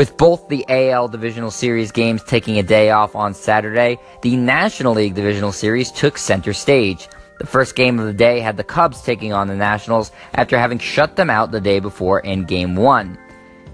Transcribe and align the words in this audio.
With 0.00 0.16
both 0.16 0.48
the 0.48 0.64
AL 0.66 1.08
Divisional 1.08 1.50
Series 1.50 1.92
games 1.92 2.24
taking 2.24 2.58
a 2.58 2.62
day 2.62 2.88
off 2.88 3.14
on 3.14 3.34
Saturday, 3.34 3.98
the 4.22 4.34
National 4.34 4.94
League 4.94 5.14
Divisional 5.14 5.52
Series 5.52 5.92
took 5.92 6.16
center 6.16 6.54
stage. 6.54 7.06
The 7.38 7.46
first 7.46 7.74
game 7.74 7.98
of 7.98 8.06
the 8.06 8.14
day 8.14 8.40
had 8.40 8.56
the 8.56 8.64
Cubs 8.64 9.02
taking 9.02 9.34
on 9.34 9.46
the 9.46 9.54
Nationals 9.54 10.10
after 10.32 10.58
having 10.58 10.78
shut 10.78 11.16
them 11.16 11.28
out 11.28 11.50
the 11.50 11.60
day 11.60 11.80
before 11.80 12.20
in 12.20 12.46
Game 12.46 12.76
1. 12.76 13.18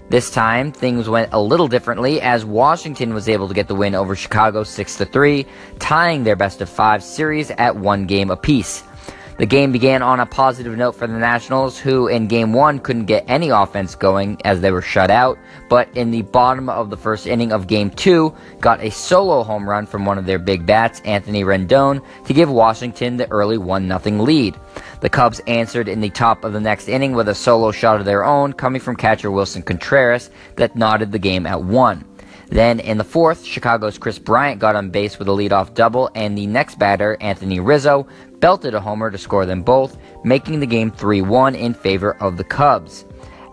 This 0.09 0.29
time, 0.29 0.73
things 0.73 1.07
went 1.07 1.31
a 1.31 1.41
little 1.41 1.69
differently 1.69 2.19
as 2.19 2.43
Washington 2.43 3.13
was 3.13 3.29
able 3.29 3.47
to 3.47 3.53
get 3.53 3.69
the 3.69 3.75
win 3.75 3.95
over 3.95 4.13
Chicago 4.13 4.65
6 4.65 4.97
3, 4.97 5.45
tying 5.79 6.25
their 6.25 6.35
best 6.35 6.59
of 6.59 6.67
5 6.67 7.01
series 7.01 7.51
at 7.51 7.73
one 7.73 8.05
game 8.05 8.31
apiece. 8.31 8.83
The 9.37 9.45
game 9.45 9.71
began 9.71 10.01
on 10.01 10.19
a 10.19 10.25
positive 10.25 10.75
note 10.75 10.93
for 10.93 11.05
the 11.05 11.13
Nationals, 11.13 11.77
who 11.77 12.07
in 12.07 12.25
game 12.25 12.53
one 12.53 12.79
couldn't 12.79 13.05
get 13.05 13.23
any 13.27 13.49
offense 13.49 13.93
going 13.93 14.41
as 14.43 14.61
they 14.61 14.71
were 14.71 14.81
shut 14.81 15.11
out, 15.11 15.37
but 15.69 15.87
in 15.95 16.09
the 16.09 16.23
bottom 16.23 16.69
of 16.69 16.89
the 16.89 16.97
first 16.97 17.27
inning 17.27 17.51
of 17.51 17.67
game 17.67 17.91
two, 17.91 18.33
got 18.61 18.83
a 18.83 18.89
solo 18.89 19.43
home 19.43 19.69
run 19.69 19.85
from 19.85 20.05
one 20.05 20.17
of 20.17 20.25
their 20.25 20.39
big 20.39 20.65
bats, 20.65 21.01
Anthony 21.01 21.43
Rendon, 21.43 22.03
to 22.25 22.33
give 22.33 22.49
Washington 22.49 23.17
the 23.17 23.29
early 23.29 23.59
1 23.59 23.87
0 23.87 24.23
lead. 24.23 24.55
The 25.01 25.09
Cubs 25.09 25.39
answered 25.45 25.87
in 25.87 26.01
the 26.01 26.09
top 26.09 26.43
of 26.43 26.53
the 26.53 26.59
next 26.59 26.87
inning 26.87 27.13
with 27.13 27.29
a 27.29 27.35
solo 27.35 27.71
shot 27.71 27.99
of 27.99 28.07
their 28.07 28.25
own 28.25 28.53
coming 28.53 28.81
from 28.81 28.95
catcher 28.95 29.29
Willson 29.29 29.63
Contreras 29.63 30.31
that 30.55 30.75
knotted 30.75 31.11
the 31.11 31.19
game 31.19 31.45
at 31.45 31.61
1. 31.61 32.03
Then 32.49 32.79
in 32.79 32.97
the 32.97 33.03
fourth, 33.03 33.43
Chicago's 33.43 33.97
Kris 33.97 34.19
Bryant 34.19 34.59
got 34.59 34.75
on 34.75 34.89
base 34.89 35.19
with 35.19 35.27
a 35.27 35.31
leadoff 35.31 35.73
double, 35.73 36.09
and 36.15 36.37
the 36.37 36.47
next 36.47 36.79
batter, 36.79 37.17
Anthony 37.19 37.59
Rizzo, 37.59 38.07
belted 38.39 38.73
a 38.73 38.79
homer 38.79 39.11
to 39.11 39.17
score 39.17 39.45
them 39.45 39.63
both, 39.63 39.97
making 40.23 40.59
the 40.59 40.65
game 40.65 40.91
3 40.91 41.21
1 41.21 41.55
in 41.55 41.73
favor 41.73 42.15
of 42.21 42.37
the 42.37 42.43
Cubs. 42.43 43.05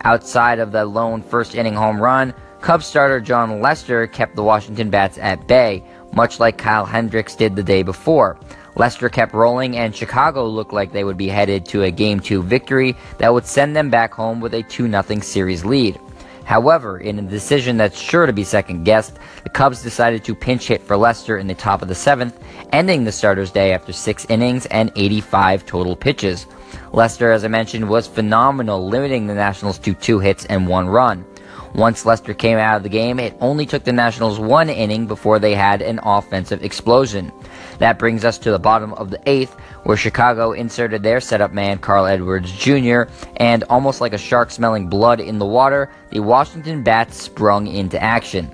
Outside 0.03 0.59
of 0.59 0.71
the 0.71 0.85
lone 0.85 1.21
first 1.21 1.55
inning 1.55 1.73
home 1.73 1.99
run, 1.99 2.33
Cubs 2.61 2.85
starter 2.85 3.19
Jon 3.19 3.61
Lester 3.61 4.07
kept 4.07 4.35
the 4.35 4.43
Washington 4.43 4.89
Bats 4.89 5.17
at 5.17 5.47
bay, 5.47 5.83
much 6.13 6.39
like 6.39 6.57
Kyle 6.57 6.85
Hendricks 6.85 7.35
did 7.35 7.55
the 7.55 7.63
day 7.63 7.83
before. 7.83 8.39
Lester 8.77 9.09
kept 9.09 9.33
rolling, 9.33 9.77
and 9.77 9.95
Chicago 9.95 10.45
looked 10.45 10.73
like 10.73 10.91
they 10.91 11.03
would 11.03 11.17
be 11.17 11.27
headed 11.27 11.65
to 11.65 11.83
a 11.83 11.91
Game 11.91 12.19
2 12.19 12.43
victory 12.43 12.95
that 13.17 13.33
would 13.33 13.45
send 13.45 13.75
them 13.75 13.89
back 13.89 14.13
home 14.13 14.41
with 14.41 14.53
a 14.53 14.63
2 14.63 14.89
0 14.89 15.03
series 15.21 15.65
lead. 15.65 15.99
However, 16.45 16.99
in 16.99 17.17
a 17.17 17.23
decision 17.23 17.75
that's 17.75 17.99
sure 17.99 18.27
to 18.27 18.33
be 18.33 18.43
second 18.43 18.83
guessed, 18.83 19.17
the 19.43 19.49
Cubs 19.49 19.81
decided 19.81 20.23
to 20.23 20.35
pinch 20.35 20.67
hit 20.67 20.81
for 20.81 20.95
Lester 20.95 21.39
in 21.39 21.47
the 21.47 21.55
top 21.55 21.81
of 21.81 21.87
the 21.87 21.95
seventh, 21.95 22.39
ending 22.71 23.03
the 23.03 23.11
starter's 23.11 23.51
day 23.51 23.73
after 23.73 23.91
six 23.91 24.25
innings 24.29 24.67
and 24.67 24.91
85 24.95 25.65
total 25.65 25.95
pitches. 25.95 26.45
Lester, 26.93 27.31
as 27.31 27.43
I 27.43 27.47
mentioned, 27.47 27.89
was 27.89 28.07
phenomenal, 28.07 28.87
limiting 28.87 29.25
the 29.25 29.33
Nationals 29.33 29.79
to 29.79 29.93
two 29.95 30.19
hits 30.19 30.45
and 30.45 30.67
one 30.67 30.87
run. 30.87 31.25
Once 31.73 32.05
Lester 32.05 32.33
came 32.33 32.57
out 32.57 32.77
of 32.77 32.83
the 32.83 32.89
game, 32.89 33.19
it 33.19 33.35
only 33.41 33.65
took 33.65 33.83
the 33.83 33.91
Nationals 33.91 34.39
one 34.39 34.69
inning 34.69 35.07
before 35.07 35.39
they 35.39 35.53
had 35.53 35.81
an 35.81 35.99
offensive 36.03 36.63
explosion. 36.63 37.31
That 37.79 37.99
brings 37.99 38.23
us 38.23 38.37
to 38.39 38.51
the 38.51 38.59
bottom 38.59 38.93
of 38.93 39.09
the 39.09 39.19
eighth, 39.25 39.53
where 39.83 39.97
Chicago 39.97 40.53
inserted 40.53 41.03
their 41.03 41.19
setup 41.19 41.51
man, 41.51 41.77
Carl 41.79 42.05
Edwards 42.05 42.51
Jr., 42.51 43.03
and 43.37 43.63
almost 43.69 44.01
like 44.01 44.13
a 44.13 44.17
shark 44.17 44.51
smelling 44.51 44.87
blood 44.87 45.19
in 45.19 45.39
the 45.39 45.45
water, 45.45 45.91
the 46.11 46.21
Washington 46.21 46.83
Bats 46.83 47.21
sprung 47.21 47.67
into 47.67 48.01
action. 48.01 48.53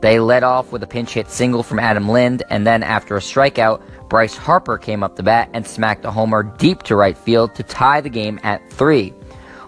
They 0.00 0.18
led 0.18 0.42
off 0.42 0.72
with 0.72 0.82
a 0.82 0.86
pinch 0.86 1.12
hit 1.14 1.30
single 1.30 1.62
from 1.62 1.78
Adam 1.78 2.08
Lind, 2.08 2.42
and 2.50 2.66
then 2.66 2.82
after 2.82 3.16
a 3.16 3.20
strikeout, 3.20 3.82
Bryce 4.08 4.36
Harper 4.36 4.76
came 4.76 5.02
up 5.02 5.14
the 5.14 5.22
bat 5.22 5.48
and 5.52 5.66
smacked 5.66 6.04
a 6.04 6.10
homer 6.10 6.42
deep 6.42 6.82
to 6.84 6.96
right 6.96 7.16
field 7.16 7.54
to 7.54 7.62
tie 7.62 8.00
the 8.00 8.10
game 8.10 8.40
at 8.42 8.68
three. 8.72 9.14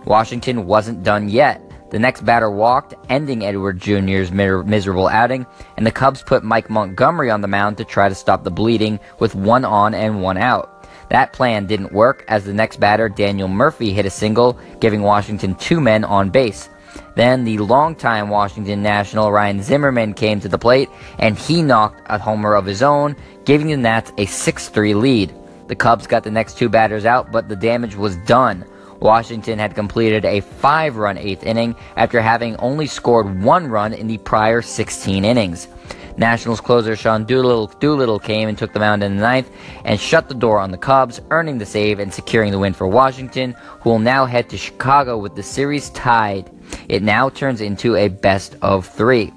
Washington 0.07 0.67
wasn't 0.67 1.03
done 1.03 1.29
yet. 1.29 1.63
The 1.95 2.01
next 2.01 2.25
batter 2.25 2.51
walked, 2.51 2.95
ending 3.09 3.45
Edward 3.45 3.79
Jr.'s 3.79 4.33
miserable 4.33 5.07
outing, 5.07 5.47
and 5.77 5.87
the 5.87 5.93
Cubs 5.93 6.25
put 6.25 6.43
Mike 6.43 6.69
Montgomery 6.69 7.31
on 7.31 7.41
the 7.41 7.47
mound 7.47 7.77
to 7.77 7.85
try 7.85 8.09
to 8.09 8.17
stop 8.17 8.43
the 8.43 8.51
bleeding 8.51 8.99
with 9.21 9.37
one 9.37 9.65
on 9.65 9.95
and 9.95 10.21
one 10.21 10.37
out. 10.37 10.89
That 11.11 11.33
plan 11.33 11.67
didn't 11.67 11.93
work 11.93 12.25
as 12.27 12.45
the 12.45 12.53
next 12.53 12.81
batter, 12.81 13.09
Daniel 13.09 13.47
Murphy, 13.47 13.93
hit 13.93 14.07
a 14.07 14.11
single, 14.11 14.59
giving 14.81 15.03
Washington 15.03 15.55
two 15.55 15.81
men 15.81 16.03
on 16.03 16.31
base. 16.31 16.69
Then 17.15 17.45
the 17.45 17.59
longtime 17.59 18.29
Washington 18.29 18.83
National 18.83 19.31
Ryan 19.31 19.63
Zimmerman 19.63 20.15
came 20.15 20.41
to 20.41 20.49
the 20.49 20.59
plate 20.59 20.89
and 21.21 21.39
he 21.39 21.63
knocked 21.63 22.03
a 22.07 22.19
homer 22.19 22.57
of 22.57 22.67
his 22.67 22.83
own, 22.83 23.15
giving 23.45 23.69
the 23.69 23.77
Nats 23.77 24.11
a 24.19 24.27
6 24.27 24.69
3 24.69 24.95
lead. 24.95 25.33
The 25.69 25.77
Cubs 25.77 26.09
got 26.09 26.25
the 26.25 26.31
next 26.33 26.59
two 26.59 26.69
batters 26.69 27.05
out, 27.05 27.31
but 27.31 27.49
the 27.49 27.55
damage 27.55 27.95
was 27.95 28.17
done. 28.27 28.65
Washington 29.01 29.59
had 29.59 29.75
completed 29.75 30.25
a 30.25 30.41
five 30.41 30.97
run 30.97 31.19
eighth 31.19 31.45
inning 31.45 31.77
after 31.97 32.21
having 32.21 32.57
only 32.57 32.87
scored 32.87 33.43
one 33.43 33.67
run 33.67 33.93
in 33.93 34.07
the 34.07 34.19
prior 34.19 34.63
16 34.63 35.25
innings. 35.25 35.69
Nationals 36.17 36.61
closer 36.61 36.95
Sean 36.95 37.25
Doolittle, 37.25 37.67
Doolittle, 37.81 38.21
came 38.21 38.49
and 38.49 38.57
took 38.57 38.73
the 38.73 38.79
mound 38.79 39.03
in 39.03 39.17
the 39.17 39.23
ninth 39.23 39.51
and 39.85 39.99
shut 39.99 40.29
the 40.29 40.35
door 40.35 40.61
on 40.61 40.71
the 40.71 40.79
Cubs, 40.79 41.21
earning 41.31 41.59
the 41.59 41.67
save 41.67 41.99
and 41.99 42.13
securing 42.13 42.53
the 42.53 42.59
win 42.59 42.73
for 42.73 42.87
Washington, 42.87 43.57
who 43.81 43.91
will 43.91 43.99
now 43.99 44.25
head 44.25 44.49
to 44.51 44.57
Chicago 44.57 45.19
with 45.19 45.35
the 45.35 45.43
series 45.43 45.91
tied. 45.91 46.51
It 46.89 47.03
now 47.03 47.31
turns 47.31 47.61
into 47.61 47.97
a 47.97 48.09
best 48.09 48.57
of 48.63 48.87
three. 48.87 49.33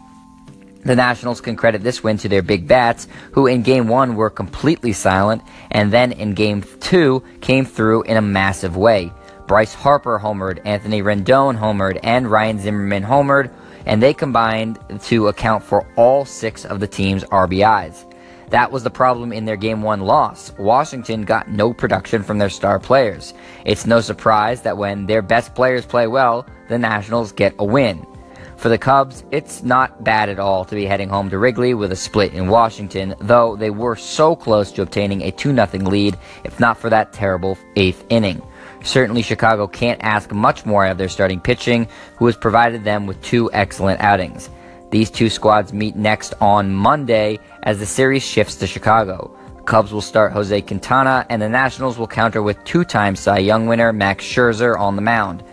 The 0.85 0.95
Nationals 0.95 1.41
can 1.41 1.55
credit 1.55 1.83
this 1.83 2.03
win 2.03 2.17
to 2.19 2.29
their 2.29 2.41
big 2.41 2.67
bats, 2.67 3.07
who 3.31 3.47
in 3.47 3.61
game 3.63 3.87
one 3.87 4.15
were 4.15 4.29
completely 4.29 4.93
silent, 4.93 5.41
and 5.71 5.91
then 5.91 6.11
in 6.11 6.33
game 6.33 6.63
two 6.79 7.23
came 7.41 7.65
through 7.65 8.03
in 8.03 8.17
a 8.17 8.21
massive 8.21 8.77
way. 8.77 9.11
Bryce 9.47 9.73
Harper 9.73 10.19
homered, 10.19 10.59
Anthony 10.65 11.01
Rendon 11.01 11.57
homered, 11.57 11.99
and 12.03 12.29
Ryan 12.29 12.59
Zimmerman 12.59 13.03
homered, 13.03 13.49
and 13.85 14.03
they 14.03 14.13
combined 14.13 14.77
to 15.03 15.27
account 15.29 15.63
for 15.63 15.87
all 15.95 16.25
six 16.25 16.65
of 16.65 16.81
the 16.81 16.87
team's 16.87 17.23
RBIs. 17.23 18.03
That 18.49 18.71
was 18.71 18.83
the 18.83 18.89
problem 18.89 19.31
in 19.31 19.45
their 19.45 19.55
Game 19.55 19.81
1 19.81 20.01
loss. 20.01 20.51
Washington 20.57 21.23
got 21.23 21.49
no 21.49 21.73
production 21.73 22.23
from 22.23 22.37
their 22.37 22.49
star 22.49 22.79
players. 22.79 23.33
It's 23.65 23.85
no 23.85 24.01
surprise 24.01 24.61
that 24.63 24.77
when 24.77 25.05
their 25.05 25.21
best 25.21 25.55
players 25.55 25.85
play 25.85 26.07
well, 26.07 26.45
the 26.67 26.77
Nationals 26.77 27.31
get 27.31 27.55
a 27.59 27.65
win. 27.65 28.05
For 28.57 28.69
the 28.69 28.77
Cubs, 28.77 29.23
it's 29.31 29.63
not 29.63 30.03
bad 30.03 30.29
at 30.29 30.39
all 30.39 30.65
to 30.65 30.75
be 30.75 30.85
heading 30.85 31.09
home 31.09 31.29
to 31.29 31.37
Wrigley 31.37 31.73
with 31.73 31.91
a 31.91 31.95
split 31.95 32.33
in 32.33 32.47
Washington, 32.47 33.15
though 33.19 33.55
they 33.55 33.69
were 33.69 33.95
so 33.95 34.35
close 34.35 34.71
to 34.73 34.81
obtaining 34.81 35.21
a 35.21 35.31
2 35.31 35.53
0 35.53 35.67
lead, 35.83 36.17
if 36.43 36.59
not 36.59 36.77
for 36.77 36.89
that 36.89 37.13
terrible 37.13 37.57
eighth 37.75 38.03
inning. 38.09 38.41
Certainly, 38.83 39.23
Chicago 39.23 39.67
can't 39.67 40.01
ask 40.03 40.31
much 40.31 40.65
more 40.65 40.85
of 40.85 40.97
their 40.97 41.09
starting 41.09 41.39
pitching, 41.39 41.87
who 42.17 42.25
has 42.25 42.37
provided 42.37 42.83
them 42.83 43.05
with 43.05 43.21
two 43.21 43.51
excellent 43.53 44.01
outings. 44.01 44.49
These 44.91 45.11
two 45.11 45.29
squads 45.29 45.73
meet 45.73 45.95
next 45.95 46.33
on 46.39 46.73
Monday 46.73 47.39
as 47.63 47.79
the 47.79 47.85
series 47.85 48.23
shifts 48.23 48.55
to 48.55 48.67
Chicago. 48.67 49.37
Cubs 49.65 49.91
will 49.91 50.01
start 50.01 50.31
Jose 50.31 50.61
Quintana, 50.61 51.25
and 51.29 51.41
the 51.41 51.49
Nationals 51.49 51.97
will 51.97 52.07
counter 52.07 52.41
with 52.41 52.63
two 52.63 52.85
time 52.85 53.15
Cy 53.15 53.39
Young 53.39 53.67
winner 53.67 53.91
Max 53.91 54.23
Scherzer 54.23 54.79
on 54.79 54.95
the 54.95 55.01
mound. 55.01 55.43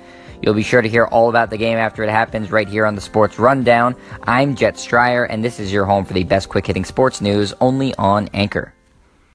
You'll 0.41 0.55
be 0.55 0.63
sure 0.63 0.83
to 0.83 0.89
hear 0.89 1.07
all 1.07 1.31
about 1.31 1.49
the 1.49 1.57
game 1.57 1.79
after 1.79 2.05
it 2.05 2.11
happens 2.11 2.53
right 2.53 2.69
here 2.69 2.84
on 2.84 2.95
the 2.95 3.01
Sports 3.01 3.39
Rundown. 3.39 3.97
I'm 4.25 4.55
Jet 4.55 4.75
Stryer, 4.75 5.27
and 5.29 5.43
this 5.43 5.59
is 5.59 5.73
your 5.73 5.87
home 5.87 6.05
for 6.05 6.13
the 6.13 6.23
best 6.23 6.51
quick 6.51 6.67
hitting 6.67 6.84
sports 6.84 7.23
news 7.23 7.55
only 7.63 7.95
on 7.95 8.29
Anchor. 8.34 8.74